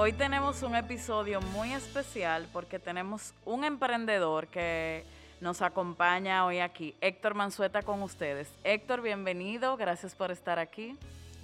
hoy 0.00 0.14
tenemos 0.14 0.62
un 0.62 0.74
episodio 0.74 1.42
muy 1.42 1.74
especial 1.74 2.48
porque 2.54 2.78
tenemos 2.78 3.34
un 3.44 3.64
emprendedor 3.64 4.46
que 4.46 5.04
nos 5.42 5.60
acompaña 5.60 6.46
hoy 6.46 6.60
aquí, 6.60 6.94
Héctor 7.02 7.34
Mansueta 7.34 7.82
con 7.82 8.00
ustedes. 8.02 8.48
Héctor, 8.64 9.02
bienvenido, 9.02 9.76
gracias 9.76 10.14
por 10.14 10.30
estar 10.30 10.58
aquí. 10.58 10.96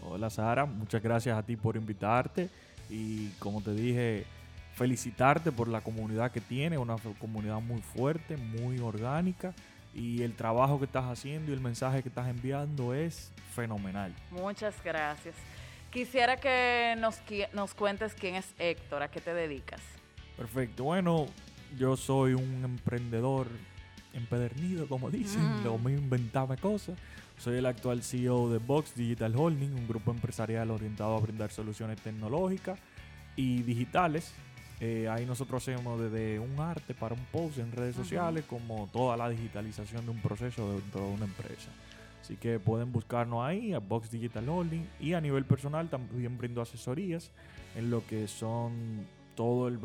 Hola 0.02 0.30
Sara, 0.30 0.64
muchas 0.64 1.02
gracias 1.02 1.36
a 1.36 1.42
ti 1.42 1.54
por 1.54 1.76
invitarte 1.76 2.48
y 2.88 3.28
como 3.40 3.60
te 3.60 3.74
dije, 3.74 4.24
felicitarte 4.74 5.52
por 5.52 5.68
la 5.68 5.82
comunidad 5.82 6.30
que 6.30 6.40
tiene, 6.40 6.78
una 6.78 6.96
comunidad 7.20 7.60
muy 7.60 7.82
fuerte, 7.82 8.38
muy 8.38 8.78
orgánica 8.78 9.52
y 9.94 10.22
el 10.22 10.34
trabajo 10.34 10.78
que 10.78 10.86
estás 10.86 11.04
haciendo 11.04 11.50
y 11.50 11.54
el 11.54 11.60
mensaje 11.60 12.02
que 12.02 12.08
estás 12.08 12.28
enviando 12.28 12.94
es 12.94 13.30
fenomenal. 13.54 14.14
Muchas 14.30 14.82
gracias. 14.82 15.34
Quisiera 15.96 16.36
que 16.36 16.94
nos, 16.98 17.22
nos 17.54 17.72
cuentes 17.72 18.12
quién 18.12 18.34
es 18.34 18.44
Héctor, 18.58 19.02
a 19.02 19.10
qué 19.10 19.18
te 19.18 19.32
dedicas. 19.32 19.80
Perfecto. 20.36 20.84
Bueno, 20.84 21.24
yo 21.78 21.96
soy 21.96 22.34
un 22.34 22.62
emprendedor 22.62 23.46
empedernido, 24.12 24.86
como 24.88 25.10
dicen, 25.10 25.64
lo 25.64 25.78
mismo 25.78 26.02
inventarme 26.02 26.58
cosas. 26.58 26.98
Soy 27.38 27.56
el 27.56 27.64
actual 27.64 28.02
CEO 28.02 28.50
de 28.50 28.58
Box 28.58 28.94
Digital 28.94 29.34
Holding, 29.34 29.72
un 29.72 29.88
grupo 29.88 30.10
empresarial 30.10 30.70
orientado 30.70 31.16
a 31.16 31.20
brindar 31.20 31.50
soluciones 31.50 31.98
tecnológicas 32.02 32.78
y 33.34 33.62
digitales. 33.62 34.34
Eh, 34.80 35.08
ahí 35.08 35.24
nosotros 35.24 35.66
hacemos 35.66 35.98
desde 35.98 36.38
un 36.38 36.60
arte 36.60 36.92
para 36.92 37.14
un 37.14 37.24
post 37.32 37.56
en 37.56 37.72
redes 37.72 37.96
sociales, 37.96 38.44
como 38.46 38.86
toda 38.92 39.16
la 39.16 39.30
digitalización 39.30 40.04
de 40.04 40.10
un 40.10 40.20
proceso 40.20 40.74
dentro 40.74 41.06
de 41.06 41.14
una 41.14 41.24
empresa. 41.24 41.70
Así 42.26 42.36
que 42.36 42.58
pueden 42.58 42.90
buscarnos 42.90 43.46
ahí 43.46 43.72
a 43.72 43.78
Box 43.78 44.10
Digital 44.10 44.48
Holding 44.48 44.84
y 44.98 45.14
a 45.14 45.20
nivel 45.20 45.44
personal 45.44 45.88
también 45.88 46.36
brindo 46.36 46.60
asesorías 46.60 47.30
en 47.76 47.88
lo 47.88 48.04
que 48.04 48.26
son 48.26 49.06
todo 49.36 49.68
el, 49.68 49.78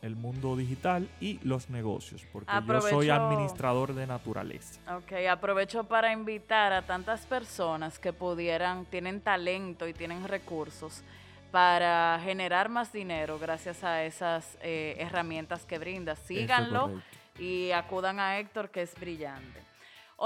el, 0.00 0.16
mundo 0.16 0.56
digital 0.56 1.06
y 1.20 1.40
los 1.42 1.68
negocios, 1.68 2.22
porque 2.32 2.50
yo 2.66 2.80
soy 2.80 3.10
administrador 3.10 3.92
de 3.92 4.06
naturaleza. 4.06 4.80
Ok, 4.96 5.12
aprovecho 5.30 5.84
para 5.84 6.10
invitar 6.10 6.72
a 6.72 6.86
tantas 6.86 7.26
personas 7.26 7.98
que 7.98 8.14
pudieran, 8.14 8.86
tienen 8.86 9.20
talento 9.20 9.86
y 9.86 9.92
tienen 9.92 10.26
recursos 10.26 11.02
para 11.50 12.18
generar 12.24 12.70
más 12.70 12.94
dinero 12.94 13.38
gracias 13.38 13.84
a 13.84 14.04
esas 14.04 14.56
eh, 14.62 14.96
herramientas 14.98 15.66
que 15.66 15.78
brinda. 15.78 16.16
Síganlo 16.16 17.02
y 17.38 17.72
acudan 17.72 18.20
a 18.20 18.38
Héctor, 18.38 18.70
que 18.70 18.80
es 18.80 18.94
brillante. 18.98 19.63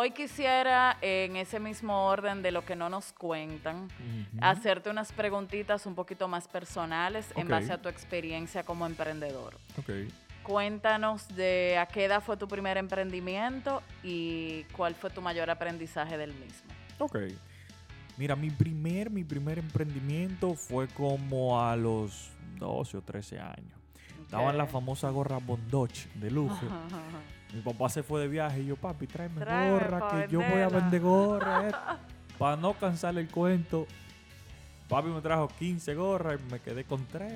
Hoy 0.01 0.13
quisiera, 0.13 0.97
en 1.01 1.35
ese 1.35 1.59
mismo 1.59 2.07
orden 2.07 2.41
de 2.41 2.53
lo 2.53 2.65
que 2.65 2.77
no 2.77 2.89
nos 2.89 3.13
cuentan, 3.13 3.89
hacerte 4.41 4.91
unas 4.91 5.11
preguntitas 5.11 5.87
un 5.87 5.97
poquito 5.97 6.29
más 6.29 6.47
personales 6.47 7.27
en 7.35 7.49
base 7.49 7.73
a 7.73 7.83
tu 7.83 7.89
experiencia 7.89 8.63
como 8.63 8.87
emprendedor. 8.87 9.59
Okay. 9.77 10.07
Cuéntanos 10.45 11.27
de 11.35 11.79
a 11.79 11.87
qué 11.87 12.05
edad 12.05 12.23
fue 12.23 12.37
tu 12.37 12.47
primer 12.47 12.77
emprendimiento 12.77 13.83
y 14.05 14.63
cuál 14.77 14.95
fue 14.95 15.11
tu 15.11 15.21
mayor 15.21 15.51
aprendizaje 15.51 16.17
del 16.17 16.33
mismo. 16.33 16.71
Ok. 17.01 17.19
Mira, 18.17 18.37
mi 18.37 18.51
primer, 18.51 19.11
mi 19.11 19.25
primer 19.25 19.59
emprendimiento 19.59 20.55
fue 20.55 20.87
como 20.87 21.61
a 21.61 21.75
los 21.75 22.31
12 22.61 22.99
o 22.99 23.03
13 23.03 23.41
años. 23.41 23.79
Daban 24.31 24.59
la 24.59 24.67
famosa 24.67 25.11
gorra 25.11 25.39
Bondoch 25.39 26.07
de 26.15 26.31
lujo. 26.31 26.67
Mi 27.53 27.61
papá 27.63 27.89
se 27.89 28.03
fue 28.03 28.21
de 28.21 28.29
viaje 28.29 28.61
y 28.61 28.67
yo, 28.67 28.77
papi, 28.77 29.07
tráeme, 29.07 29.43
gorra, 29.45 30.09
que 30.11 30.33
yo 30.33 30.41
voy 30.41 30.61
a 30.61 30.69
vender 30.69 31.01
gorra. 31.01 31.69
Eh". 31.69 31.73
Para 32.39 32.57
no 32.57 32.75
cansar 32.75 33.17
el 33.19 33.29
cuento, 33.29 33.87
papi 34.89 35.09
me 35.09 35.21
trajo 35.21 35.49
15 35.59 35.95
gorras 35.95 36.39
y 36.39 36.53
me 36.53 36.61
quedé 36.61 36.85
con 36.85 37.05
3. 37.07 37.33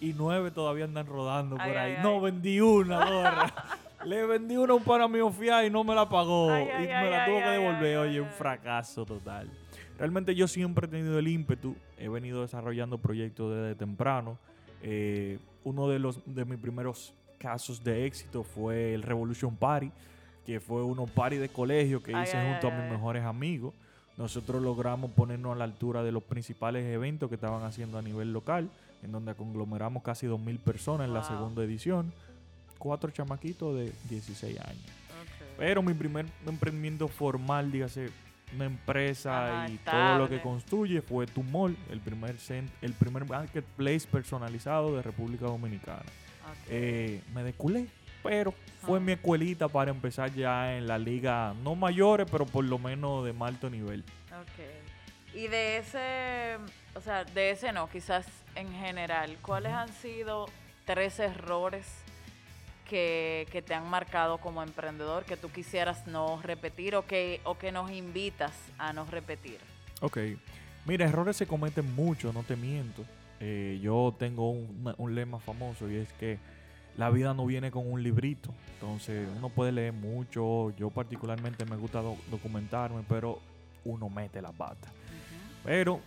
Y 0.00 0.12
9 0.12 0.50
todavía 0.52 0.84
andan 0.84 1.06
rodando 1.06 1.56
por 1.56 1.76
ahí. 1.76 1.96
no, 2.02 2.20
vendí 2.20 2.60
una 2.60 3.04
gorra. 3.04 3.54
Le 4.04 4.24
vendí 4.24 4.56
una 4.56 4.72
a 4.72 4.76
un 4.76 4.84
pana 4.84 5.08
mío 5.08 5.30
fiado 5.32 5.66
y 5.66 5.70
no 5.70 5.82
me 5.82 5.94
la 5.94 6.08
pagó. 6.08 6.46
y 6.56 6.86
me 6.86 7.10
la 7.10 7.24
tuvo 7.24 7.38
que 7.38 7.48
devolver. 7.48 7.98
Oye, 7.98 8.20
un 8.20 8.30
fracaso 8.30 9.04
total. 9.04 9.50
Realmente 9.98 10.34
yo 10.34 10.46
siempre 10.46 10.86
he 10.86 10.88
tenido 10.88 11.18
el 11.18 11.26
ímpetu. 11.26 11.74
He 11.98 12.08
venido 12.08 12.42
desarrollando 12.42 12.98
proyectos 12.98 13.52
desde 13.52 13.74
temprano. 13.74 14.38
Eh, 14.82 15.38
uno 15.66 15.88
de 15.88 15.98
los 15.98 16.20
de 16.24 16.44
mis 16.44 16.60
primeros 16.60 17.12
casos 17.38 17.82
de 17.82 18.06
éxito 18.06 18.44
fue 18.44 18.94
el 18.94 19.02
Revolution 19.02 19.56
Party, 19.56 19.90
que 20.46 20.60
fue 20.60 20.84
uno 20.84 21.06
party 21.06 21.38
de 21.38 21.48
colegio 21.48 22.00
que 22.00 22.12
hice 22.12 22.40
junto 22.40 22.68
a 22.68 22.70
mis 22.70 22.88
mejores 22.88 23.24
amigos. 23.24 23.74
Nosotros 24.16 24.62
logramos 24.62 25.10
ponernos 25.10 25.52
a 25.52 25.56
la 25.56 25.64
altura 25.64 26.04
de 26.04 26.12
los 26.12 26.22
principales 26.22 26.86
eventos 26.86 27.28
que 27.28 27.34
estaban 27.34 27.64
haciendo 27.64 27.98
a 27.98 28.02
nivel 28.02 28.32
local, 28.32 28.70
en 29.02 29.10
donde 29.10 29.34
conglomeramos 29.34 30.04
casi 30.04 30.28
2.000 30.28 30.58
personas 30.60 31.08
en 31.08 31.14
la 31.14 31.24
segunda 31.24 31.64
edición. 31.64 32.12
Cuatro 32.78 33.10
chamaquitos 33.10 33.74
de 33.74 33.92
16 34.08 34.60
años. 34.60 34.84
Pero 35.58 35.82
mi 35.82 35.94
primer 35.94 36.26
emprendimiento 36.46 37.08
formal, 37.08 37.72
dígase, 37.72 38.10
una 38.54 38.66
empresa 38.66 39.66
y 39.68 39.76
todo 39.78 40.18
lo 40.18 40.28
que 40.28 40.40
construye 40.40 41.02
fue 41.02 41.26
Tumol, 41.26 41.76
el 41.90 42.00
primer, 42.00 42.36
el 42.82 42.92
primer 42.92 43.24
marketplace 43.26 44.06
personalizado 44.10 44.96
de 44.96 45.02
República 45.02 45.46
Dominicana. 45.46 46.04
Eh, 46.68 47.22
me 47.34 47.42
desculé, 47.42 47.88
pero 48.22 48.54
fue 48.82 48.98
ah. 48.98 49.00
mi 49.00 49.12
escuelita 49.12 49.68
para 49.68 49.90
empezar 49.90 50.32
ya 50.32 50.76
en 50.76 50.86
la 50.86 50.98
liga, 50.98 51.54
no 51.62 51.74
mayores, 51.74 52.26
pero 52.30 52.46
por 52.46 52.64
lo 52.64 52.78
menos 52.78 53.24
de 53.24 53.34
alto 53.40 53.68
nivel. 53.70 54.04
Y 55.34 55.48
de 55.48 55.78
ese, 55.78 56.56
o 56.94 57.00
sea, 57.00 57.24
de 57.24 57.50
ese 57.50 57.72
no, 57.72 57.88
quizás 57.90 58.26
en 58.54 58.72
general, 58.72 59.36
¿cuáles 59.42 59.72
han 59.72 59.92
sido 59.92 60.46
tres 60.86 61.18
errores 61.18 61.86
que, 62.88 63.46
que, 63.50 63.62
te 63.62 63.74
han 63.74 63.88
marcado 63.88 64.38
como 64.38 64.62
emprendedor 64.62 65.24
que 65.24 65.36
tú 65.36 65.50
quisieras 65.50 66.06
no 66.06 66.40
repetir 66.42 66.94
o 66.96 67.06
que, 67.06 67.40
o 67.44 67.58
que 67.58 67.72
nos 67.72 67.90
invitas 67.90 68.52
a 68.78 68.92
no 68.92 69.04
repetir? 69.04 69.58
Ok. 70.00 70.18
Mira, 70.86 71.06
errores 71.06 71.36
se 71.36 71.46
cometen 71.46 71.94
mucho, 71.94 72.32
no 72.32 72.42
te 72.44 72.54
miento. 72.54 73.04
Eh, 73.40 73.78
yo 73.82 74.14
tengo 74.18 74.50
un, 74.50 75.14
lema 75.14 75.38
famoso 75.40 75.90
y 75.90 75.96
es 75.96 76.12
que 76.14 76.38
la 76.96 77.10
vida 77.10 77.34
no 77.34 77.44
viene 77.44 77.70
con 77.70 77.90
un 77.90 78.02
librito. 78.02 78.54
Entonces 78.74 79.28
uno 79.36 79.48
puede 79.48 79.72
leer 79.72 79.92
mucho. 79.92 80.72
Yo 80.76 80.90
particularmente 80.90 81.64
me 81.64 81.76
gusta 81.76 82.02
documentarme, 82.30 83.02
pero 83.08 83.40
uno 83.84 84.08
mete 84.08 84.40
la 84.40 84.52
pata. 84.52 84.88
Pero 85.64 86.00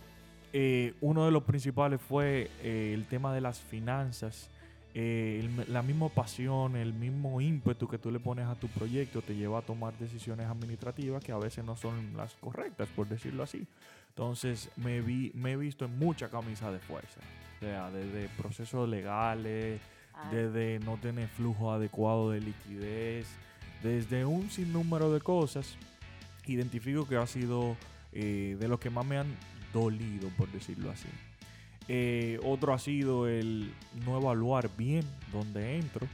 eh, 0.52 0.94
uno 1.00 1.26
de 1.26 1.30
los 1.30 1.44
principales 1.44 2.00
fue 2.00 2.50
eh, 2.62 2.92
el 2.94 3.06
tema 3.06 3.34
de 3.34 3.40
las 3.42 3.60
finanzas. 3.60 4.48
La 4.94 5.82
misma 5.82 6.08
pasión, 6.08 6.76
el 6.76 6.92
mismo 6.92 7.40
ímpetu 7.40 7.86
que 7.86 7.98
tú 7.98 8.10
le 8.10 8.18
pones 8.18 8.46
a 8.46 8.54
tu 8.54 8.68
proyecto 8.68 9.22
te 9.22 9.34
lleva 9.34 9.58
a 9.58 9.62
tomar 9.62 9.96
decisiones 9.98 10.46
administrativas 10.46 11.22
que 11.22 11.32
a 11.32 11.38
veces 11.38 11.64
no 11.64 11.76
son 11.76 12.16
las 12.16 12.34
correctas, 12.34 12.88
por 12.88 13.08
decirlo 13.08 13.42
así. 13.42 13.66
Entonces 14.08 14.68
me, 14.76 15.00
vi, 15.00 15.30
me 15.34 15.52
he 15.52 15.56
visto 15.56 15.84
en 15.84 15.98
mucha 15.98 16.28
camisa 16.28 16.72
de 16.72 16.80
fuerza. 16.80 17.20
O 17.56 17.60
sea, 17.60 17.90
desde 17.90 18.28
procesos 18.30 18.88
legales, 18.88 19.80
desde 20.30 20.80
no 20.80 20.96
tener 20.98 21.28
flujo 21.28 21.72
adecuado 21.72 22.30
de 22.30 22.40
liquidez, 22.40 23.26
desde 23.82 24.24
un 24.24 24.50
sinnúmero 24.50 25.12
de 25.12 25.20
cosas. 25.20 25.76
Identifico 26.46 27.06
que 27.06 27.16
ha 27.16 27.26
sido 27.26 27.76
eh, 28.12 28.56
de 28.58 28.68
los 28.68 28.80
que 28.80 28.90
más 28.90 29.06
me 29.06 29.18
han 29.18 29.28
dolido, 29.72 30.28
por 30.36 30.50
decirlo 30.50 30.90
así. 30.90 31.08
Eh, 31.92 32.38
otro 32.44 32.72
ha 32.72 32.78
sido 32.78 33.26
el 33.26 33.74
no 34.06 34.16
evaluar 34.16 34.70
bien 34.78 35.04
dónde 35.32 35.76
entro. 35.76 36.06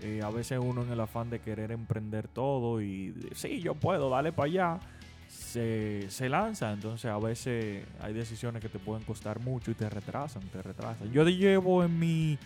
Eh, 0.00 0.22
a 0.24 0.30
veces 0.30 0.58
uno 0.60 0.82
en 0.82 0.90
el 0.90 0.98
afán 0.98 1.30
de 1.30 1.38
querer 1.38 1.70
emprender 1.70 2.26
todo 2.26 2.82
y 2.82 3.14
sí, 3.36 3.60
yo 3.60 3.76
puedo, 3.76 4.10
dale 4.10 4.32
para 4.32 4.46
allá 4.46 4.80
se, 5.28 6.10
se, 6.10 6.28
lanza. 6.28 6.72
Entonces 6.72 7.08
a 7.08 7.18
veces 7.18 7.84
hay 8.00 8.12
decisiones 8.12 8.60
que 8.60 8.68
te 8.68 8.80
pueden 8.80 9.04
costar 9.04 9.38
mucho 9.38 9.70
y 9.70 9.74
te 9.74 9.88
retrasan, 9.88 10.42
te 10.48 10.62
retrasan. 10.62 11.12
Yo 11.12 11.22
llevo 11.28 11.84
en 11.84 11.96
mi 11.96 12.36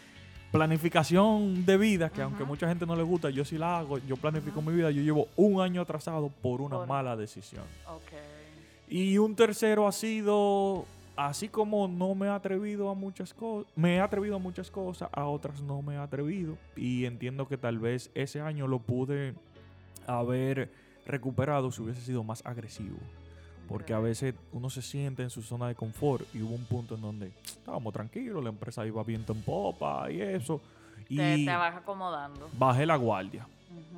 planificación 0.52 1.64
de 1.64 1.78
vida, 1.78 2.10
que 2.10 2.20
aunque 2.20 2.44
mucha 2.44 2.68
gente 2.68 2.84
no 2.84 2.94
le 2.94 3.02
gusta, 3.02 3.30
yo 3.30 3.46
sí 3.46 3.56
la 3.56 3.78
hago, 3.78 3.96
yo 3.98 4.16
planifico 4.16 4.60
mi 4.60 4.74
vida, 4.74 4.90
yo 4.90 5.00
llevo 5.00 5.28
un 5.36 5.62
año 5.62 5.80
atrasado 5.80 6.28
por 6.28 6.60
una 6.60 6.84
mala 6.84 7.16
decisión. 7.16 7.64
Y 8.88 9.16
un 9.16 9.34
tercero 9.34 9.88
ha 9.88 9.92
sido, 9.92 10.84
así 11.16 11.48
como 11.48 11.88
no 11.88 12.14
me 12.14 12.26
he 12.26 12.30
atrevido 12.30 12.90
a 12.90 12.94
muchas 12.94 13.34
cosas, 13.34 13.70
me 13.76 13.96
he 13.96 14.00
atrevido 14.00 14.36
a 14.36 14.38
muchas 14.38 14.70
cosas, 14.70 15.08
a 15.12 15.24
otras 15.26 15.60
no 15.60 15.82
me 15.82 15.94
he 15.94 15.98
atrevido. 15.98 16.56
Y 16.76 17.04
entiendo 17.04 17.48
que 17.48 17.56
tal 17.56 17.78
vez 17.78 18.10
ese 18.14 18.40
año 18.40 18.66
lo 18.66 18.78
pude 18.78 19.34
haber 20.06 20.70
recuperado 21.06 21.70
si 21.70 21.82
hubiese 21.82 22.00
sido 22.00 22.24
más 22.24 22.44
agresivo. 22.44 22.98
Porque 23.68 23.94
a 23.94 23.98
veces 23.98 24.34
uno 24.52 24.68
se 24.68 24.82
siente 24.82 25.22
en 25.22 25.30
su 25.30 25.40
zona 25.42 25.68
de 25.68 25.74
confort 25.74 26.26
y 26.34 26.42
hubo 26.42 26.54
un 26.54 26.64
punto 26.66 26.96
en 26.96 27.00
donde 27.00 27.32
estábamos 27.46 27.94
tranquilos, 27.94 28.42
la 28.42 28.50
empresa 28.50 28.86
iba 28.86 29.02
viento 29.02 29.32
en 29.32 29.42
popa 29.42 30.10
y 30.10 30.20
eso. 30.20 30.60
Y 31.08 31.46
te, 31.46 31.56
vas 31.56 31.76
acomodando. 31.76 32.48
Bajé 32.58 32.84
la 32.84 32.96
guardia. 32.96 33.46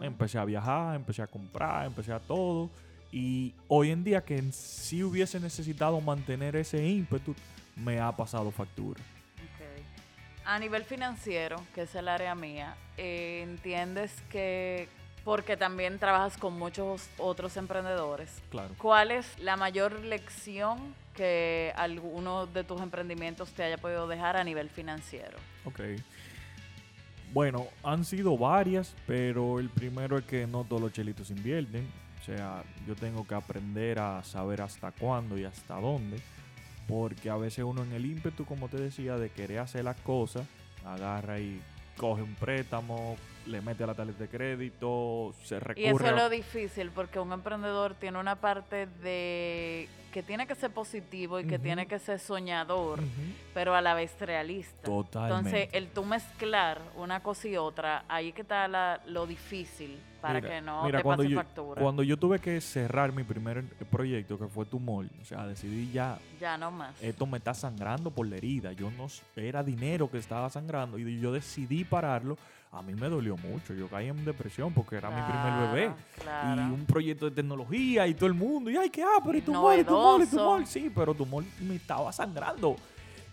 Empecé 0.01 0.39
a 0.39 0.45
viajar, 0.45 0.97
empecé 0.97 1.23
a 1.23 1.27
comprar, 1.27 1.87
empecé 1.87 2.13
a 2.13 2.21
todo. 2.21 2.71
Y 3.19 3.55
hoy 3.69 3.93
en 3.93 4.05
día 4.05 4.23
que 4.23 4.43
si 4.53 5.03
hubiese 5.03 5.41
necesitado 5.41 5.99
mantener 6.03 6.55
ese 6.55 6.87
ímpetu, 6.87 7.35
me 7.75 7.99
ha 7.99 8.13
pasado 8.15 8.51
factura. 8.51 9.01
A 10.45 10.59
nivel 10.59 10.85
financiero, 10.85 11.57
que 11.75 11.83
es 11.85 11.95
el 11.95 12.09
área 12.09 12.35
mía, 12.35 12.77
eh, 12.99 13.41
entiendes 13.43 14.13
que, 14.29 14.91
porque 15.25 15.57
también 15.57 15.99
trabajas 15.99 16.37
con 16.37 16.59
muchos 16.59 17.09
otros 17.17 17.57
emprendedores, 17.57 18.29
Claro. 18.51 18.75
¿cuál 18.77 19.11
es 19.11 19.27
la 19.39 19.57
mayor 19.57 19.99
lección 20.01 20.95
que 21.15 21.73
alguno 21.75 22.47
de 22.47 22.65
tus 22.65 22.83
emprendimientos 22.83 23.51
te 23.53 23.63
haya 23.63 23.79
podido 23.79 24.07
dejar 24.07 24.37
a 24.37 24.45
nivel 24.45 24.69
financiero? 24.69 25.39
Ok. 25.65 25.81
Bueno, 27.33 27.67
han 27.83 28.05
sido 28.05 28.37
varias, 28.37 28.95
pero 29.07 29.59
el 29.59 29.71
primero 29.71 30.19
es 30.19 30.27
que 30.27 30.47
no 30.47 30.65
todos 30.65 30.83
los 30.83 30.93
chelitos 30.93 31.31
invierten. 31.31 31.89
Sea, 32.27 32.65
yo 32.89 32.97
tengo 32.97 33.25
que 33.25 33.37
aprender 33.37 34.01
a 34.01 34.25
saber 34.25 34.61
hasta 34.61 34.91
cuándo 34.91 35.39
y 35.39 35.45
hasta 35.45 35.77
dónde. 35.81 36.19
Porque 36.89 37.31
a 37.31 37.37
veces 37.37 37.65
uno 37.65 37.85
en 37.85 37.93
el 37.93 38.05
ímpetu, 38.05 38.45
como 38.45 38.69
te 38.69 38.79
decía, 38.79 39.17
de 39.17 39.31
querer 39.31 39.61
hacer 39.61 39.85
las 39.85 39.97
cosas, 40.01 40.45
agarra 40.85 41.39
y 41.39 41.61
coge 41.97 42.23
un 42.23 42.35
préstamo, 42.35 43.17
le 43.47 43.61
mete 43.61 43.85
a 43.85 43.87
la 43.89 43.95
tarjeta 43.95 44.19
de 44.25 44.29
crédito, 44.29 45.33
se 45.45 45.59
recurre 45.61 45.81
Y 45.81 45.87
eso 45.89 46.07
es 46.07 46.13
lo 46.17 46.29
difícil, 46.29 46.91
porque 46.91 47.19
un 47.21 47.33
emprendedor 47.33 47.95
tiene 47.95 48.19
una 48.19 48.37
parte 48.37 48.87
de 48.87 49.89
que 50.13 50.23
tiene 50.23 50.47
que 50.47 50.55
ser 50.55 50.71
positivo 50.71 51.39
y 51.41 51.47
que 51.47 51.59
tiene 51.59 51.87
que 51.87 51.99
ser 51.99 52.19
soñador, 52.19 53.01
pero 53.53 53.75
a 53.75 53.83
la 53.83 53.93
vez 53.93 54.15
realista. 54.19 54.83
Totalmente. 54.83 55.37
Entonces, 55.65 55.69
el 55.75 55.89
tú 55.89 56.05
mezclar 56.07 56.81
una 56.97 57.23
cosa 57.23 57.49
y 57.49 57.57
otra, 57.59 58.05
ahí 58.09 58.33
que 58.33 58.41
está 58.41 58.67
la- 58.67 59.03
lo 59.07 59.27
difícil 59.27 59.99
para 60.23 60.41
Mira, 60.41 60.49
que 60.55 60.61
no 60.63 60.85
mira, 60.85 60.99
te 61.01 61.03
cuando 61.03 61.23
pase 61.23 61.35
yo, 61.35 61.39
factura. 61.39 61.83
Cuando 61.83 62.03
yo 62.03 62.17
tuve 62.17 62.39
que 62.39 62.59
cerrar 62.63 63.13
mi 63.13 63.25
primer 63.25 63.63
proyecto, 63.91 64.39
que 64.39 64.47
fue 64.47 64.65
Tumor, 64.65 65.05
o 65.21 65.25
sea, 65.27 65.47
decidí 65.47 65.93
ya, 65.93 66.19
ya 66.41 66.57
no 66.57 66.71
más. 66.71 66.95
esto 67.03 67.27
me 67.27 67.37
está 67.37 67.53
sangrando 67.53 68.11
por 68.11 68.27
la 68.27 68.37
herida. 68.37 68.73
Yo 68.73 68.91
no, 68.91 69.09
era 69.37 69.63
dinero 69.63 70.11
que 70.11 70.17
estaba 70.17 70.49
sangrando 70.49 70.99
y 70.99 71.21
yo 71.21 71.31
decidí 71.31 71.85
pararlo. 71.85 72.39
A 72.73 72.83
mí 72.83 72.95
me 72.95 73.09
dolió 73.09 73.36
mucho. 73.37 73.75
Yo 73.75 73.89
caí 73.89 74.09
en 74.09 74.25
depresión 74.25 74.73
porque 74.73 74.97
era 74.97 75.11
mi 75.11 75.21
primer 75.23 75.69
bebé. 75.71 75.95
Claro. 76.23 76.63
Y 76.63 76.65
un 76.71 76.87
proyecto 76.87 77.27
de 77.29 77.31
tecnología 77.37 78.07
y 78.07 78.15
todo 78.15 78.27
el 78.27 78.35
mundo. 78.35 78.71
Y 78.71 78.77
ay, 78.77 78.91
¿qué? 78.91 79.03
Ah, 79.03 79.21
pero 79.25 79.39
y 79.39 79.43
tumor, 79.43 79.79
y 79.79 79.85
tumor, 79.85 80.23
y 80.23 80.27
tumor. 80.27 80.67
Sí, 80.67 80.91
pero 80.95 81.15
tumor 81.15 81.45
me 81.61 81.77
estaba 81.77 82.13
sangrando. 82.13 82.77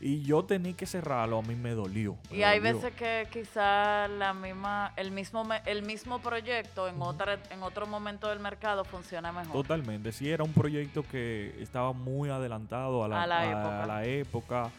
Y 0.06 0.22
yo 0.24 0.44
tenía 0.44 0.74
que 0.74 0.86
cerrarlo. 0.86 1.38
A 1.38 1.42
mí 1.44 1.56
me 1.56 1.72
dolió. 1.72 2.18
me 2.30 2.38
Y 2.38 2.44
hay 2.44 2.60
veces 2.60 2.94
que 2.94 3.26
quizá 3.32 4.10
la 4.10 4.34
misma, 4.34 4.92
el 4.98 5.12
mismo, 5.12 5.48
el 5.66 5.84
mismo 5.84 6.20
proyecto 6.20 6.90
en 6.90 7.02
otra, 7.02 7.40
en 7.50 7.64
otro 7.64 7.88
momento 7.88 8.28
del 8.28 8.40
mercado 8.42 8.84
funciona 8.84 9.32
mejor. 9.32 9.54
Totalmente. 9.54 10.12
Sí, 10.12 10.30
era 10.30 10.44
un 10.44 10.52
proyecto 10.52 11.06
que 11.10 11.56
estaba 11.62 11.94
muy 11.94 12.30
adelantado 12.30 13.06
a 13.06 13.08
la, 13.08 13.24
A 13.24 13.28
la 13.28 13.40
a- 13.40 13.46
época. 13.46 13.84
a 13.84 13.88
la 13.88 14.06
época, 14.06 14.72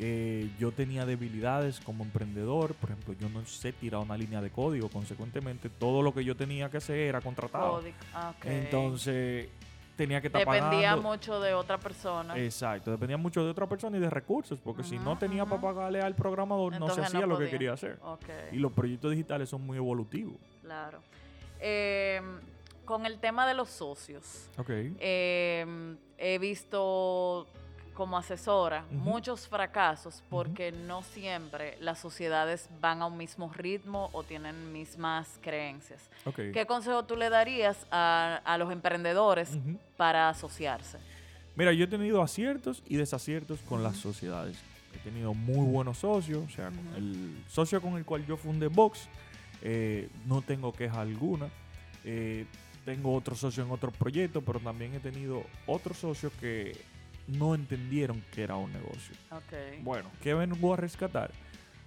que 0.00 0.48
yo 0.58 0.72
tenía 0.72 1.04
debilidades 1.04 1.78
como 1.80 2.04
emprendedor. 2.04 2.74
Por 2.74 2.90
ejemplo, 2.90 3.14
yo 3.20 3.28
no 3.28 3.44
sé 3.44 3.72
tirar 3.72 4.00
una 4.00 4.16
línea 4.16 4.40
de 4.40 4.50
código. 4.50 4.88
Consecuentemente, 4.88 5.68
todo 5.68 6.00
lo 6.02 6.14
que 6.14 6.24
yo 6.24 6.34
tenía 6.34 6.70
que 6.70 6.78
hacer 6.78 6.96
era 6.96 7.20
contratado. 7.20 7.72
Código. 7.80 7.96
Ah, 8.14 8.32
ok. 8.34 8.46
Entonces, 8.46 9.48
tenía 9.96 10.22
que 10.22 10.28
estar 10.28 10.40
Dependía 10.40 10.90
pagando. 10.92 11.02
mucho 11.10 11.38
de 11.40 11.52
otra 11.52 11.76
persona. 11.76 12.34
Exacto, 12.38 12.90
dependía 12.90 13.18
mucho 13.18 13.44
de 13.44 13.50
otra 13.50 13.66
persona 13.68 13.98
y 13.98 14.00
de 14.00 14.08
recursos, 14.08 14.58
porque 14.64 14.82
si 14.82 14.98
no 14.98 15.18
tenía 15.18 15.44
para 15.44 15.56
ujú. 15.56 15.66
pagarle 15.66 16.00
al 16.00 16.14
programador, 16.14 16.80
no 16.80 16.88
se 16.88 17.00
no 17.02 17.06
hacía 17.06 17.26
lo 17.26 17.38
que 17.38 17.50
quería 17.50 17.74
hacer. 17.74 17.98
Y 18.52 18.56
los 18.56 18.72
proyectos 18.72 19.10
digitales 19.10 19.50
son 19.50 19.66
muy 19.66 19.76
evolutivos. 19.76 20.36
claro. 20.62 21.00
Eh, 21.62 22.22
con 22.86 23.04
el 23.04 23.18
tema 23.20 23.46
de 23.46 23.52
los 23.52 23.68
socios, 23.68 24.48
Ok. 24.56 24.70
eh, 24.70 25.94
he 26.16 26.38
visto 26.38 27.46
como 27.94 28.16
asesora 28.16 28.84
muchos 28.90 29.48
fracasos 29.48 30.22
porque 30.30 30.72
no 30.72 31.02
siempre 31.02 31.76
las 31.80 31.98
sociedades 31.98 32.68
van 32.80 33.02
a 33.02 33.06
un 33.06 33.16
mismo 33.16 33.52
ritmo 33.52 34.10
o 34.12 34.22
tienen 34.22 34.72
mismas 34.72 35.38
creencias. 35.40 36.08
¿Qué 36.34 36.66
consejo 36.66 37.04
tú 37.04 37.16
le 37.16 37.30
darías 37.30 37.86
a, 37.90 38.40
a 38.44 38.58
los 38.58 38.72
emprendedores 38.72 39.58
para 39.96 40.28
asociarse? 40.28 40.98
Mira, 41.56 41.72
yo 41.72 41.84
he 41.84 41.88
tenido 41.88 42.22
aciertos 42.22 42.82
y 42.86 42.96
desaciertos 42.96 43.60
con 43.60 43.82
las 43.82 43.96
sociedades. 43.96 44.58
He 44.94 44.98
tenido 44.98 45.34
muy 45.34 45.66
buenos 45.66 45.98
socios, 45.98 46.44
o 46.44 46.50
sea, 46.50 46.72
el 46.96 47.44
socio 47.48 47.80
con 47.80 47.96
el 47.96 48.04
cual 48.04 48.26
yo 48.26 48.36
fundé 48.36 48.68
Vox, 48.68 49.08
eh, 49.62 50.08
no 50.26 50.42
tengo 50.42 50.72
queja 50.72 51.00
alguna. 51.00 51.48
Eh, 52.04 52.46
tengo 52.84 53.14
otro 53.14 53.34
socio 53.34 53.62
en 53.62 53.70
otro 53.70 53.90
proyecto, 53.90 54.40
pero 54.40 54.58
también 54.58 54.94
he 54.94 55.00
tenido 55.00 55.44
otros 55.66 55.98
socios 55.98 56.32
que 56.40 56.76
no 57.30 57.54
entendieron 57.54 58.22
que 58.32 58.42
era 58.42 58.56
un 58.56 58.72
negocio. 58.72 59.14
Bueno, 59.82 60.10
¿qué 60.22 60.34
vengo 60.34 60.74
a 60.74 60.76
rescatar? 60.76 61.30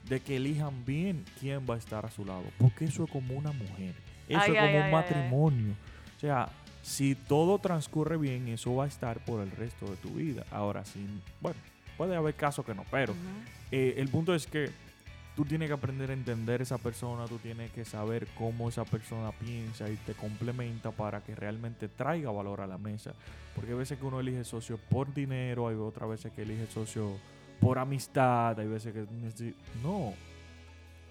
De 0.07 0.19
que 0.19 0.35
elijan 0.37 0.83
bien 0.85 1.23
quién 1.39 1.65
va 1.69 1.75
a 1.75 1.77
estar 1.77 2.05
a 2.05 2.11
su 2.11 2.25
lado, 2.25 2.43
porque 2.57 2.85
eso 2.85 3.05
es 3.05 3.11
como 3.11 3.35
una 3.35 3.51
mujer, 3.51 3.95
eso 4.27 4.39
Ay, 4.39 4.51
es 4.51 4.57
ay, 4.57 4.67
como 4.67 4.67
un 4.67 4.67
ay, 4.67 4.75
ay, 4.75 4.83
ay. 4.83 4.91
matrimonio. 4.91 5.73
O 6.17 6.19
sea, 6.19 6.49
si 6.81 7.15
todo 7.15 7.59
transcurre 7.59 8.17
bien, 8.17 8.47
eso 8.49 8.75
va 8.75 8.83
a 8.85 8.87
estar 8.87 9.23
por 9.23 9.41
el 9.41 9.51
resto 9.51 9.85
de 9.85 9.95
tu 9.97 10.09
vida. 10.09 10.45
Ahora, 10.51 10.83
sí, 10.83 11.05
bueno, 11.39 11.57
puede 11.97 12.15
haber 12.15 12.35
casos 12.35 12.65
que 12.65 12.73
no, 12.75 12.85
pero 12.91 13.13
eh, 13.71 13.95
el 13.97 14.09
punto 14.09 14.35
es 14.35 14.45
que 14.45 14.69
tú 15.35 15.45
tienes 15.45 15.67
que 15.67 15.73
aprender 15.73 16.09
a 16.11 16.13
entender 16.13 16.61
esa 16.61 16.77
persona, 16.77 17.25
tú 17.25 17.37
tienes 17.37 17.71
que 17.71 17.85
saber 17.85 18.27
cómo 18.37 18.69
esa 18.69 18.85
persona 18.85 19.31
piensa 19.31 19.89
y 19.89 19.95
te 19.97 20.13
complementa 20.13 20.91
para 20.91 21.21
que 21.21 21.35
realmente 21.35 21.87
traiga 21.87 22.31
valor 22.31 22.61
a 22.61 22.67
la 22.67 22.77
mesa. 22.77 23.13
Porque 23.55 23.71
hay 23.71 23.77
veces 23.77 23.99
que 23.99 24.05
uno 24.05 24.19
elige 24.19 24.43
socio 24.43 24.77
por 24.89 25.13
dinero, 25.13 25.67
hay 25.67 25.75
otras 25.75 26.09
veces 26.09 26.31
que 26.33 26.43
elige 26.43 26.67
socio 26.67 27.11
por 27.59 27.79
amistad, 27.79 28.59
hay 28.59 28.67
veces 28.67 28.93
que... 28.93 29.53
No, 29.81 30.13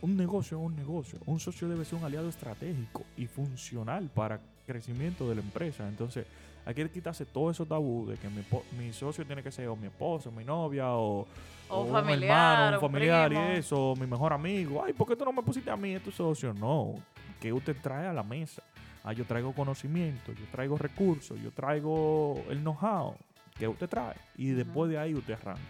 un 0.03 0.17
negocio 0.17 0.59
es 0.59 0.65
un 0.65 0.77
negocio. 0.77 1.19
Un 1.27 1.41
socio 1.41 1.69
debe 1.69 1.85
ser 1.85 1.99
un 1.99 2.05
aliado 2.05 2.29
estratégico 2.29 3.05
y 3.17 3.27
funcional 3.27 4.11
para 4.15 4.41
crecimiento 4.67 5.29
de 5.29 5.37
la 5.37 5.41
empresa. 5.41 5.89
Entonces, 5.89 6.27
hay 6.65 6.75
que 6.75 6.91
quitarse 6.91 7.25
todo 7.27 7.51
eso 7.51 7.67
tabú 7.67 8.07
de 8.07 8.17
que 8.17 8.29
mi, 8.29 8.45
mi 8.79 8.93
socio 8.93 9.25
tiene 9.27 9.43
que 9.43 9.51
ser 9.51 9.69
o 9.69 9.77
mi 9.77 9.87
esposo, 9.89 10.31
mi 10.31 10.45
novia 10.45 10.91
o, 10.93 11.27
O 11.69 11.81
un 11.83 11.91
familiar, 11.93 12.53
hermano, 12.55 12.69
un 12.69 12.75
un 12.85 12.91
familiar 12.93 13.29
primo. 13.29 13.49
y 13.49 13.57
eso, 13.57 13.95
mi 13.99 14.07
mejor 14.07 14.33
amigo. 14.33 14.83
Ay, 14.85 14.93
¿por 14.93 15.09
qué 15.09 15.17
tú 15.17 15.25
no 15.25 15.33
me 15.33 15.43
pusiste 15.43 15.71
a 15.71 15.77
mí, 15.77 15.95
es 15.95 16.03
tu 16.03 16.11
socio? 16.13 16.55
No, 16.55 16.95
que 17.41 17.53
usted 17.53 17.77
trae 17.83 18.07
a 18.07 18.13
la 18.13 18.23
mesa. 18.23 18.63
Ah, 19.05 19.13
yo 19.13 19.25
traigo 19.25 19.53
conocimiento, 19.53 20.31
yo 20.33 20.45
traigo 20.53 20.79
recursos, 20.79 21.41
yo 21.41 21.51
traigo 21.51 22.41
el 22.49 22.61
know-how 22.61 23.17
que 23.59 23.67
usted 23.67 23.89
trae. 23.89 24.15
Y 24.37 24.51
después 24.51 24.91
de 24.91 24.99
ahí 24.99 25.15
usted 25.15 25.35
arranca. 25.35 25.61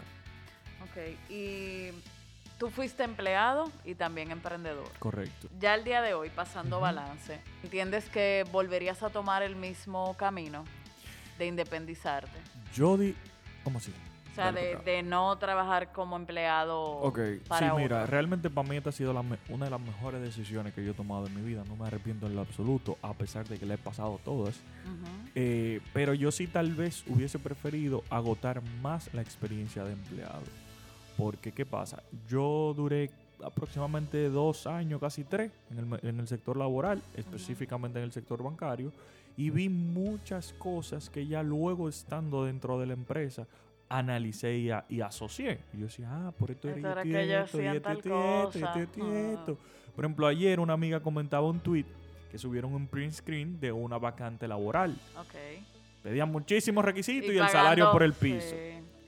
Ok, 0.82 1.30
y 1.30 1.88
tú 2.58 2.68
fuiste 2.68 3.04
empleado 3.04 3.70
y 3.86 3.94
también 3.94 4.30
emprendedor. 4.30 4.86
Correcto. 4.98 5.48
Ya 5.58 5.74
el 5.74 5.84
día 5.84 6.02
de 6.02 6.12
hoy, 6.12 6.28
pasando 6.28 6.78
balance, 6.80 7.40
¿entiendes 7.62 8.08
que 8.10 8.44
volverías 8.52 9.02
a 9.02 9.08
tomar 9.08 9.42
el 9.42 9.56
mismo 9.56 10.14
camino 10.18 10.64
de 11.42 11.48
independizarte? 11.48 12.38
Yo 12.74 12.96
di... 12.96 13.14
¿Cómo 13.64 13.78
así? 13.78 13.92
O 14.32 14.34
sea, 14.34 14.50
de, 14.50 15.02
no 15.02 15.36
trabajar 15.36 15.92
como 15.92 16.16
empleado 16.16 16.82
Ok, 16.82 17.18
para 17.46 17.68
sí, 17.68 17.76
mira, 17.76 17.96
otro. 17.98 18.06
realmente 18.06 18.48
para 18.48 18.66
mí 18.66 18.76
esta 18.76 18.88
ha 18.88 18.92
sido 18.92 19.12
la 19.12 19.22
una 19.50 19.66
de 19.66 19.70
las 19.70 19.80
mejores 19.80 20.22
decisiones 20.22 20.72
que 20.72 20.82
yo 20.82 20.92
he 20.92 20.94
tomado 20.94 21.26
en 21.26 21.34
mi 21.34 21.42
vida. 21.42 21.64
No 21.68 21.76
me 21.76 21.86
arrepiento 21.86 22.26
en 22.26 22.34
lo 22.34 22.40
absoluto, 22.40 22.96
a 23.02 23.12
pesar 23.12 23.46
de 23.46 23.58
que 23.58 23.66
le 23.66 23.74
he 23.74 23.78
pasado 23.78 24.18
todas. 24.24 24.58
Eh, 25.34 25.80
pero 25.92 26.14
yo 26.14 26.32
sí 26.32 26.46
tal 26.46 26.72
vez 26.72 27.04
hubiese 27.08 27.38
preferido 27.38 28.04
agotar 28.08 28.62
más 28.80 29.12
la 29.12 29.20
experiencia 29.20 29.84
de 29.84 29.92
empleado. 29.92 30.42
Porque, 31.18 31.52
¿qué 31.52 31.66
pasa? 31.66 32.02
Yo 32.26 32.72
duré 32.74 33.10
aproximadamente 33.44 34.30
dos 34.30 34.66
años, 34.66 34.98
casi 34.98 35.24
tres, 35.24 35.50
en 35.70 35.78
el, 35.78 36.08
en 36.08 36.20
el 36.20 36.26
sector 36.28 36.56
laboral, 36.56 37.02
específicamente 37.16 37.98
en 37.98 38.06
el 38.06 38.12
sector 38.12 38.42
bancario, 38.42 38.92
y 39.36 39.50
vi 39.50 39.68
muchas 39.68 40.52
cosas 40.54 41.08
que 41.10 41.26
ya 41.26 41.42
luego 41.42 41.88
estando 41.88 42.44
dentro 42.44 42.78
de 42.78 42.86
la 42.86 42.92
empresa 42.92 43.46
analicé 43.88 44.56
y, 44.56 44.70
a- 44.70 44.84
y 44.88 45.00
asocié. 45.00 45.60
Y 45.74 45.78
yo 45.78 45.84
decía, 45.86 46.08
ah, 46.10 46.32
por 46.32 46.50
esto 46.50 46.68
era 46.68 46.76
esto, 48.82 49.12
esto. 49.14 49.58
Por 49.94 50.04
ejemplo, 50.04 50.26
ayer 50.26 50.60
una 50.60 50.72
amiga 50.72 51.00
comentaba 51.00 51.46
un 51.48 51.60
tweet 51.60 51.84
que 52.30 52.38
subieron 52.38 52.72
un 52.74 52.86
print 52.86 53.12
screen 53.12 53.60
de 53.60 53.70
una 53.72 53.98
vacante 53.98 54.48
laboral. 54.48 54.96
Ok. 55.18 55.34
Pedían 56.02 56.30
muchísimos 56.32 56.84
requisitos 56.84 57.28
y, 57.28 57.32
el 57.32 57.38
pagando- 57.40 57.52
salario 57.52 57.92
por 57.92 58.02
el 58.02 58.12
piso. 58.14 58.48
sí. 58.50 58.56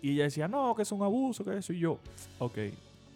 Y 0.03 0.11
ella 0.13 0.25
decía, 0.25 0.47
no, 0.49 0.75
que 0.75 0.83
es 0.83 0.93
un 0.93 1.03
abuso, 1.03 1.43
que 1.45 1.57
eso. 1.57 1.73
Y 1.73 1.79
yo, 1.79 1.99
ok, 2.39 2.59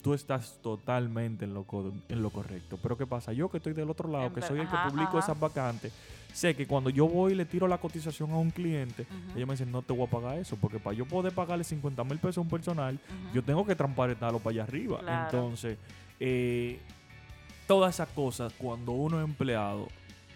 tú 0.02 0.14
estás 0.14 0.58
totalmente 0.62 1.44
en 1.44 1.54
lo, 1.54 1.66
en 2.08 2.22
lo 2.22 2.30
correcto. 2.30 2.78
Pero 2.82 2.96
¿qué 2.96 3.06
pasa? 3.06 3.32
Yo 3.32 3.48
que 3.50 3.58
estoy 3.58 3.72
del 3.72 3.90
otro 3.90 4.08
lado, 4.08 4.32
que 4.32 4.42
soy 4.42 4.60
el 4.60 4.68
que 4.68 4.76
publico 4.78 5.18
ajá. 5.18 5.18
esas 5.18 5.40
vacantes, 5.40 5.92
sé 6.32 6.54
que 6.54 6.66
cuando 6.66 6.90
yo 6.90 7.08
voy 7.08 7.32
y 7.32 7.34
le 7.34 7.44
tiro 7.44 7.66
la 7.66 7.78
cotización 7.78 8.30
a 8.30 8.36
un 8.36 8.50
cliente, 8.50 9.02
Ujú. 9.02 9.36
ellos 9.38 9.48
me 9.48 9.54
dicen, 9.54 9.72
no 9.72 9.82
te 9.82 9.92
voy 9.92 10.06
a 10.06 10.10
pagar 10.10 10.38
eso, 10.38 10.56
porque 10.56 10.78
para 10.78 10.96
yo 10.96 11.04
poder 11.04 11.32
pagarle 11.32 11.64
50 11.64 12.04
mil 12.04 12.18
pesos 12.18 12.38
a 12.38 12.40
un 12.42 12.48
personal, 12.48 12.98
yo 13.32 13.42
tengo 13.42 13.66
que 13.66 13.74
transparentarlo 13.74 14.38
para 14.38 14.54
allá 14.54 14.62
arriba. 14.64 15.00
Claro. 15.00 15.24
Entonces, 15.24 15.78
eh, 16.20 16.78
todas 17.66 17.94
esas 17.96 18.08
cosas, 18.10 18.52
cuando 18.56 18.92
uno 18.92 19.18
es 19.20 19.24
empleado 19.24 19.88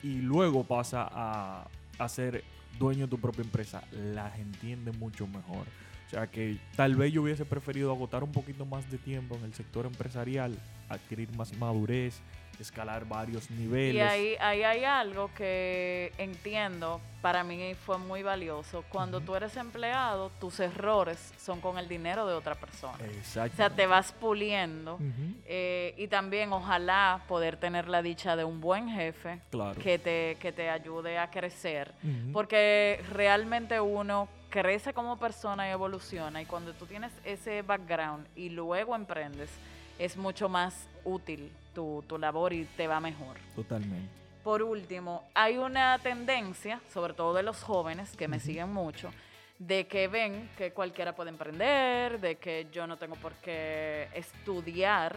y 0.02 0.18
luego 0.20 0.64
pasa 0.64 1.08
a, 1.10 1.66
a 1.98 2.08
ser 2.08 2.42
dueño 2.78 3.06
de 3.06 3.08
tu 3.08 3.18
propia 3.18 3.42
empresa, 3.42 3.82
las 3.92 4.38
entiende 4.38 4.92
mucho 4.92 5.26
mejor. 5.26 5.66
O 6.12 6.14
sea 6.14 6.26
que 6.26 6.58
tal 6.76 6.94
vez 6.94 7.10
yo 7.10 7.22
hubiese 7.22 7.46
preferido 7.46 7.90
agotar 7.90 8.22
un 8.22 8.32
poquito 8.32 8.66
más 8.66 8.90
de 8.90 8.98
tiempo 8.98 9.34
en 9.36 9.44
el 9.44 9.54
sector 9.54 9.86
empresarial, 9.86 10.54
adquirir 10.90 11.34
más 11.34 11.56
madurez, 11.56 12.20
escalar 12.60 13.06
varios 13.06 13.50
niveles. 13.50 13.94
Y 13.94 14.00
ahí, 14.00 14.36
ahí 14.38 14.62
hay 14.62 14.84
algo 14.84 15.30
que 15.34 16.12
entiendo, 16.18 17.00
para 17.22 17.42
mí 17.44 17.74
fue 17.74 17.96
muy 17.96 18.22
valioso. 18.22 18.84
Cuando 18.90 19.22
tú 19.22 19.34
eres 19.34 19.56
empleado, 19.56 20.30
tus 20.38 20.60
errores 20.60 21.32
son 21.38 21.62
con 21.62 21.78
el 21.78 21.88
dinero 21.88 22.26
de 22.26 22.34
otra 22.34 22.56
persona. 22.56 22.98
Exacto. 23.06 23.54
O 23.54 23.56
sea, 23.56 23.70
te 23.70 23.86
vas 23.86 24.12
puliendo. 24.12 24.98
Eh, 25.46 25.94
y 25.96 26.08
también 26.08 26.52
ojalá 26.52 27.22
poder 27.26 27.56
tener 27.56 27.88
la 27.88 28.02
dicha 28.02 28.36
de 28.36 28.44
un 28.44 28.60
buen 28.60 28.90
jefe 28.90 29.40
que, 29.82 29.98
te, 29.98 30.36
que 30.38 30.52
te 30.52 30.68
ayude 30.68 31.16
a 31.16 31.30
crecer. 31.30 31.94
Porque 32.34 33.02
realmente 33.10 33.80
uno 33.80 34.28
crece 34.52 34.92
como 34.92 35.16
persona 35.16 35.66
y 35.66 35.72
evoluciona. 35.72 36.42
Y 36.42 36.46
cuando 36.46 36.74
tú 36.74 36.86
tienes 36.86 37.10
ese 37.24 37.62
background 37.62 38.26
y 38.36 38.50
luego 38.50 38.94
emprendes, 38.94 39.50
es 39.98 40.16
mucho 40.16 40.48
más 40.48 40.86
útil 41.04 41.50
tu, 41.74 42.04
labor 42.20 42.52
y 42.52 42.64
te 42.76 42.86
va 42.86 43.00
mejor. 43.00 43.36
Totalmente. 43.56 44.08
Por 44.44 44.62
último, 44.62 45.24
hay 45.34 45.56
una 45.56 45.98
tendencia, 46.00 46.80
sobre 46.92 47.14
todo 47.14 47.32
de 47.32 47.42
los 47.42 47.62
jóvenes 47.62 48.14
que 48.14 48.28
me 48.28 48.40
siguen 48.40 48.72
mucho, 48.72 49.10
de 49.58 49.86
que 49.86 50.06
ven 50.08 50.50
que 50.58 50.72
cualquiera 50.72 51.14
puede 51.14 51.30
emprender, 51.30 52.20
de 52.20 52.36
que 52.36 52.66
yo 52.70 52.86
no 52.86 52.98
tengo 52.98 53.14
por 53.16 53.32
qué 53.34 54.08
estudiar 54.14 55.16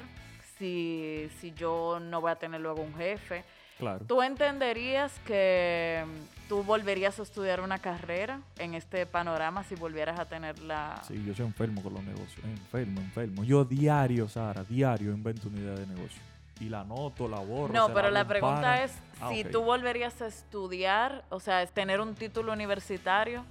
si, 0.58 1.30
si 1.40 1.52
yo 1.54 2.00
no 2.00 2.22
voy 2.22 2.32
a 2.32 2.36
tener 2.36 2.62
luego 2.62 2.82
un 2.82 2.96
jefe. 2.96 3.44
Claro. 3.78 4.06
¿Tú 4.08 4.22
entenderías 4.22 5.20
que 5.26 6.06
mm, 6.06 6.48
tú 6.48 6.64
volverías 6.64 7.20
a 7.20 7.24
estudiar 7.24 7.60
una 7.60 7.80
carrera 7.80 8.40
en 8.58 8.74
este 8.74 9.06
panorama 9.06 9.64
si 9.64 9.76
volvieras 9.76 10.20
a 10.20 10.26
tener 10.26 10.60
la... 10.60 11.02
Sí, 11.08 11.22
yo 11.26 11.34
soy 11.34 11.46
enfermo 11.46 11.84
con 11.84 11.94
los 11.94 12.04
negocios, 12.04 12.44
enfermo, 12.46 13.02
enfermo. 13.02 13.44
Yo 13.44 13.66
diario, 13.66 14.30
Sara, 14.30 14.64
diario 14.64 15.12
invento 15.12 15.50
una 15.50 15.60
idea 15.60 15.76
de 15.76 15.88
negocio. 15.88 16.22
Y 16.62 16.70
la 16.70 16.82
anoto, 16.82 17.28
la 17.28 17.40
borro. 17.40 17.74
No, 17.74 17.94
pero 17.94 18.10
la, 18.10 18.26
pregunta 18.26 18.82
es 18.84 18.94
ah, 19.20 19.30
si 19.30 19.44
tú 19.44 19.62
volverías 19.64 20.22
a 20.22 20.28
estudiar, 20.28 21.26
o 21.30 21.42
sea, 21.42 21.66
tener 21.68 22.00
un 22.00 22.16
título 22.16 22.54
universitario, 22.54 23.44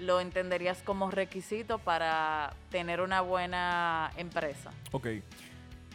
¿lo 0.00 0.20
entenderías 0.20 0.82
como 0.82 1.12
requisito 1.12 1.78
para 1.78 2.54
tener 2.70 3.02
una 3.02 3.20
buena 3.20 4.10
empresa? 4.16 4.72
Ok. 4.90 5.06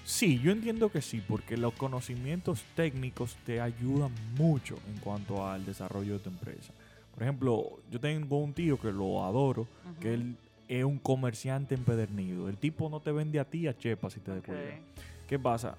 Sí, 0.06 0.40
yo 0.40 0.52
entiendo 0.52 0.90
que 0.90 1.02
sí, 1.02 1.22
porque 1.28 1.58
los 1.58 1.74
conocimientos 1.74 2.64
técnicos 2.76 3.36
te 3.44 3.60
ayudan 3.60 4.12
mucho 4.38 4.78
en 4.88 5.00
cuanto 5.00 5.48
al 5.48 5.66
desarrollo 5.66 6.14
de 6.14 6.20
tu 6.20 6.30
empresa. 6.30 6.74
Por 7.12 7.24
ejemplo, 7.24 7.80
yo 7.90 8.00
tengo 8.00 8.38
un 8.38 8.54
tío 8.54 8.80
que 8.80 8.92
lo 8.92 9.24
adoro, 9.26 9.68
que 10.00 10.14
él 10.14 10.38
es 10.68 10.84
un 10.84 11.00
comerciante 11.00 11.74
empedernido. 11.74 12.48
El 12.50 12.58
tipo 12.58 12.88
no 12.88 13.00
te 13.00 13.12
vende 13.12 13.40
a 13.40 13.46
ti 13.46 13.68
a 13.68 13.76
chepa 13.76 14.12
si 14.12 14.20
te 14.20 14.32
okay. 14.32 14.80
¿Qué 15.28 15.40
pasa? 15.40 15.76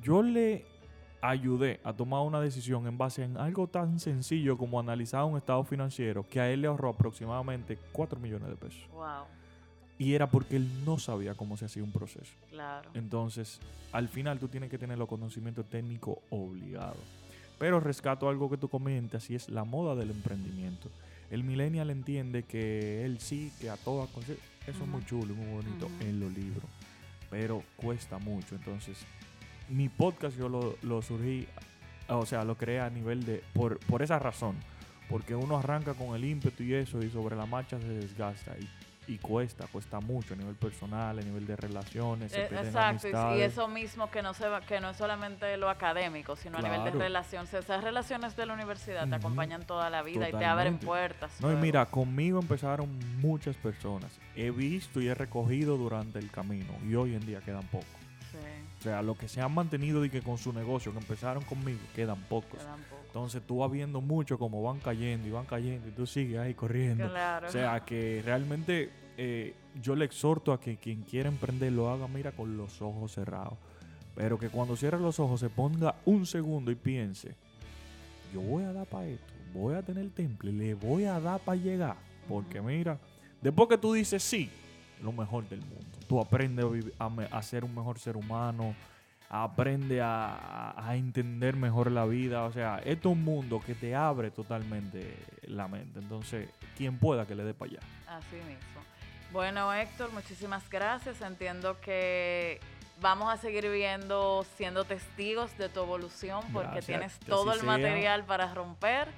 Yo 0.00 0.22
le 0.22 0.64
ayudé 1.20 1.80
a 1.82 1.92
tomar 1.92 2.22
una 2.22 2.40
decisión 2.40 2.86
en 2.86 2.96
base 2.96 3.24
en 3.24 3.36
algo 3.36 3.66
tan 3.66 3.98
sencillo 3.98 4.56
como 4.56 4.78
analizar 4.78 5.24
un 5.24 5.36
estado 5.36 5.64
financiero 5.64 6.24
que 6.28 6.40
a 6.40 6.48
él 6.50 6.62
le 6.62 6.68
ahorró 6.68 6.90
aproximadamente 6.90 7.78
4 7.92 8.20
millones 8.20 8.48
de 8.48 8.56
pesos. 8.56 8.88
Wow. 8.92 9.24
Y 10.00 10.14
era 10.14 10.30
porque 10.30 10.56
él 10.56 10.82
no 10.86 10.98
sabía 10.98 11.34
cómo 11.34 11.58
se 11.58 11.66
hacía 11.66 11.84
un 11.84 11.92
proceso. 11.92 12.32
Claro. 12.48 12.88
Entonces, 12.94 13.60
al 13.92 14.08
final 14.08 14.38
tú 14.38 14.48
tienes 14.48 14.70
que 14.70 14.78
tener 14.78 14.96
los 14.96 15.06
conocimientos 15.06 15.68
técnicos 15.68 16.16
obligados. 16.30 16.96
Pero 17.58 17.80
rescato 17.80 18.26
algo 18.30 18.48
que 18.48 18.56
tú 18.56 18.70
comentas 18.70 19.28
y 19.28 19.34
es 19.34 19.50
la 19.50 19.64
moda 19.64 19.94
del 19.94 20.10
emprendimiento. 20.10 20.88
El 21.30 21.44
millennial 21.44 21.90
entiende 21.90 22.44
que 22.44 23.04
él 23.04 23.20
sí, 23.20 23.52
que 23.60 23.68
a 23.68 23.76
todas 23.76 24.08
cosas. 24.08 24.38
Eso 24.66 24.84
es 24.84 24.88
muy 24.88 25.04
chulo 25.04 25.34
y 25.34 25.36
muy 25.36 25.52
bonito 25.52 25.90
en 26.00 26.18
los 26.18 26.32
libros. 26.32 26.70
Pero 27.28 27.62
cuesta 27.76 28.16
mucho. 28.16 28.54
Entonces, 28.54 29.04
mi 29.68 29.90
podcast 29.90 30.34
yo 30.38 30.48
lo, 30.48 30.78
lo 30.80 31.02
surgí, 31.02 31.46
o 32.08 32.24
sea, 32.24 32.42
lo 32.44 32.56
creé 32.56 32.80
a 32.80 32.88
nivel 32.88 33.26
de. 33.26 33.44
Por, 33.52 33.78
por 33.80 34.00
esa 34.00 34.18
razón. 34.18 34.56
Porque 35.10 35.34
uno 35.34 35.58
arranca 35.58 35.92
con 35.92 36.16
el 36.16 36.24
ímpetu 36.24 36.62
y 36.62 36.72
eso, 36.72 37.02
y 37.02 37.10
sobre 37.10 37.36
la 37.36 37.44
marcha 37.44 37.78
se 37.78 37.88
desgasta. 37.88 38.56
Y 38.58 38.66
y 39.10 39.18
cuesta, 39.18 39.66
cuesta 39.66 39.98
mucho 39.98 40.34
a 40.34 40.36
nivel 40.36 40.54
personal, 40.54 41.18
a 41.18 41.22
nivel 41.22 41.44
de 41.44 41.56
relaciones. 41.56 42.32
Eh, 42.32 42.48
exacto, 42.52 43.08
y 43.36 43.40
eso 43.40 43.66
mismo 43.66 44.08
que 44.08 44.22
no, 44.22 44.34
se 44.34 44.44
que 44.68 44.80
no 44.80 44.90
es 44.90 44.96
solamente 44.96 45.56
lo 45.56 45.68
académico, 45.68 46.36
sino 46.36 46.58
a 46.58 46.62
nivel 46.62 46.84
de 46.84 46.92
relaciones. 46.92 47.52
Esas 47.52 47.82
relaciones 47.82 48.36
de 48.36 48.46
la 48.46 48.54
universidad 48.54 49.08
te 49.08 49.16
acompañan 49.16 49.66
toda 49.66 49.90
la 49.90 50.02
vida 50.02 50.28
y 50.28 50.32
te 50.32 50.44
abren 50.44 50.78
puertas. 50.78 51.40
No, 51.40 51.50
y 51.52 51.56
mira, 51.56 51.86
conmigo 51.86 52.38
empezaron 52.38 52.88
muchas 53.20 53.56
personas. 53.56 54.16
He 54.36 54.52
visto 54.52 55.00
y 55.00 55.08
he 55.08 55.14
recogido 55.14 55.76
durante 55.76 56.20
el 56.20 56.30
camino 56.30 56.72
y 56.88 56.94
hoy 56.94 57.16
en 57.16 57.26
día 57.26 57.40
quedan 57.40 57.66
pocos. 57.66 57.88
O 58.80 58.82
sea, 58.82 59.02
los 59.02 59.18
que 59.18 59.28
se 59.28 59.42
han 59.42 59.52
mantenido 59.52 60.02
y 60.06 60.08
que 60.08 60.22
con 60.22 60.38
su 60.38 60.54
negocio, 60.54 60.90
que 60.92 60.98
empezaron 60.98 61.44
conmigo, 61.44 61.80
quedan 61.94 62.18
pocos. 62.30 62.60
Entonces 63.08 63.42
tú 63.46 63.58
vas 63.58 63.70
viendo 63.70 64.00
mucho 64.00 64.38
cómo 64.38 64.62
van 64.62 64.78
cayendo 64.78 65.28
y 65.28 65.30
van 65.30 65.44
cayendo 65.44 65.86
y 65.88 65.90
tú 65.90 66.06
sigues 66.06 66.38
ahí 66.38 66.54
corriendo. 66.54 67.04
O 67.46 67.50
sea, 67.50 67.84
que 67.84 68.22
realmente 68.24 68.90
eh, 69.18 69.54
yo 69.82 69.94
le 69.94 70.06
exhorto 70.06 70.54
a 70.54 70.60
que 70.60 70.78
quien 70.78 71.02
quiera 71.02 71.28
emprender 71.28 71.72
lo 71.72 71.90
haga, 71.90 72.08
mira, 72.08 72.32
con 72.32 72.56
los 72.56 72.80
ojos 72.80 73.12
cerrados. 73.12 73.58
Pero 74.14 74.38
que 74.38 74.48
cuando 74.48 74.76
cierre 74.76 74.98
los 74.98 75.20
ojos 75.20 75.40
se 75.40 75.50
ponga 75.50 75.96
un 76.06 76.24
segundo 76.24 76.70
y 76.70 76.74
piense, 76.74 77.36
yo 78.32 78.40
voy 78.40 78.64
a 78.64 78.72
dar 78.72 78.86
para 78.86 79.08
esto, 79.08 79.32
voy 79.52 79.74
a 79.74 79.82
tener 79.82 80.08
temple, 80.10 80.52
le 80.52 80.72
voy 80.72 81.04
a 81.04 81.20
dar 81.20 81.38
para 81.40 81.60
llegar. 81.60 81.96
Porque 82.26 82.62
mira, 82.62 82.98
después 83.42 83.68
que 83.68 83.76
tú 83.76 83.92
dices 83.92 84.22
sí, 84.22 84.50
lo 85.02 85.12
mejor 85.12 85.48
del 85.48 85.60
mundo. 85.60 85.98
Tú 86.08 86.20
aprendes 86.20 86.64
a, 86.98 87.42
ser 87.42 87.64
un 87.64 87.74
mejor 87.74 87.98
ser 87.98 88.16
humano, 88.16 88.74
aprende 89.28 90.00
a, 90.00 90.74
a, 90.76 90.96
entender 90.96 91.56
mejor 91.56 91.90
la 91.90 92.04
vida. 92.04 92.44
O 92.44 92.52
sea, 92.52 92.78
esto 92.84 93.10
es 93.10 93.16
un 93.16 93.24
mundo 93.24 93.60
que 93.64 93.74
te 93.74 93.94
abre 93.94 94.30
totalmente 94.30 95.16
la 95.42 95.68
mente. 95.68 95.98
Entonces, 95.98 96.48
quien 96.76 96.98
pueda 96.98 97.26
que 97.26 97.34
le 97.34 97.44
dé 97.44 97.54
para 97.54 97.72
allá. 97.72 97.80
Así 98.08 98.36
mismo. 98.36 98.80
Bueno, 99.32 99.72
Héctor, 99.72 100.12
muchísimas 100.12 100.68
gracias. 100.68 101.20
Entiendo 101.20 101.80
que 101.80 102.60
vamos 103.00 103.32
a 103.32 103.36
seguir 103.36 103.68
viendo, 103.70 104.44
siendo 104.56 104.84
testigos 104.84 105.56
de 105.56 105.68
tu 105.68 105.80
evolución 105.80 106.42
porque 106.52 106.82
tienes 106.82 107.18
todo 107.20 107.52
el 107.52 107.62
material 107.62 108.24
para 108.24 108.52
romper. 108.52 109.08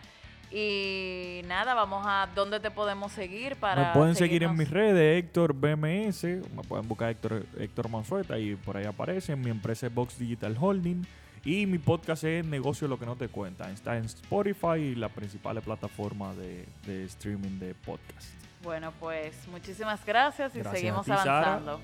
Y 0.53 1.43
nada, 1.47 1.73
vamos 1.73 2.05
a 2.07 2.29
dónde 2.35 2.61
te 2.61 2.71
podemos 2.71 3.13
seguir 3.13 3.57
para. 3.57 3.89
Me 3.89 3.93
pueden 3.95 4.15
seguir 4.15 4.43
en 4.43 4.55
mis 4.55 4.69
redes, 4.69 5.23
Héctor 5.23 5.55
BMS. 5.55 6.25
Me 6.25 6.63
pueden 6.69 6.87
buscar 6.87 7.11
Héctor, 7.11 7.47
Héctor 7.59 7.89
Mansueta 7.89 8.39
y 8.39 8.57
por 8.57 8.77
ahí 8.77 8.85
aparece. 8.85 9.35
Mi 9.35 9.51
empresa 9.51 9.87
es 9.87 9.95
Box 9.95 10.19
Digital 10.19 10.57
Holding. 10.61 11.07
Y 11.45 11.67
mi 11.67 11.79
podcast 11.79 12.23
es 12.25 12.45
Negocio 12.45 12.87
Lo 12.87 12.99
que 12.99 13.07
no 13.07 13.17
te 13.17 13.29
cuenta. 13.29 13.71
Está 13.71 13.97
en 13.97 14.05
Spotify 14.05 14.79
y 14.79 14.95
la 14.95 15.09
principal 15.09 15.61
plataforma 15.63 16.35
de, 16.35 16.67
de 16.87 17.05
streaming 17.05 17.59
de 17.59 17.75
podcast. 17.75 18.29
Bueno, 18.63 18.93
pues 19.01 19.49
muchísimas 19.49 20.05
gracias 20.05 20.55
y 20.55 20.63
seguimos 20.63 21.09
avanzando. 21.09 21.81